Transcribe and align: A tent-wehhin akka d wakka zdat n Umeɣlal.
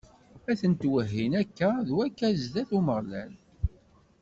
A 0.51 0.53
tent-wehhin 0.59 1.33
akka 1.41 1.69
d 1.87 1.89
wakka 1.95 2.27
zdat 2.43 2.69
n 2.71 2.75
Umeɣlal. 2.77 3.33